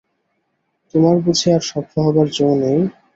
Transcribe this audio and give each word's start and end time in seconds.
তোমার 0.93 1.15
বুঝি 1.23 1.47
আর 1.55 1.63
সভ্য 1.69 1.93
হবার 2.05 2.27
জো 2.29 2.47
নেই? 2.61 2.79